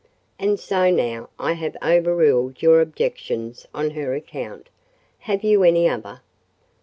[0.39, 4.67] And so now I have overruled your objections on her account.
[5.19, 6.21] Have you any other?"